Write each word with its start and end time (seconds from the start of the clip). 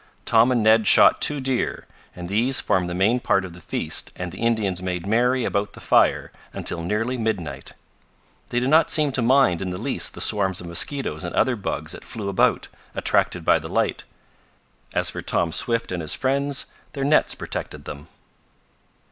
Tom 0.25 0.51
and 0.51 0.63
Ned 0.63 0.87
shot 0.87 1.21
two 1.21 1.39
deer, 1.39 1.85
and 2.15 2.27
these 2.27 2.59
formed 2.59 2.89
the 2.89 2.95
main 2.95 3.19
part 3.19 3.45
of 3.45 3.53
the 3.53 3.61
feast 3.61 4.11
and 4.15 4.31
the 4.31 4.39
Indians 4.39 4.81
made 4.81 5.05
merry 5.05 5.45
about 5.45 5.73
the 5.73 5.79
fire 5.79 6.31
until 6.53 6.81
nearly 6.81 7.19
midnight. 7.19 7.73
They 8.49 8.59
did 8.59 8.71
not 8.71 8.89
seem 8.89 9.11
to 9.11 9.21
mind 9.21 9.61
in 9.61 9.69
the 9.69 9.77
least 9.77 10.15
the 10.15 10.19
swarms 10.19 10.59
of 10.59 10.65
mosquitoes 10.65 11.23
and 11.23 11.35
other 11.35 11.55
bugs 11.55 11.91
that 11.91 12.03
flew 12.03 12.29
about, 12.29 12.67
attracted 12.95 13.45
by 13.45 13.59
the 13.59 13.69
light. 13.69 14.05
As 14.91 15.11
for 15.11 15.21
Tom 15.21 15.51
Swift 15.51 15.91
and 15.91 16.01
his 16.01 16.15
friends, 16.15 16.65
their 16.93 17.03
nets 17.05 17.35
protected 17.35 17.85
them. 17.85 18.07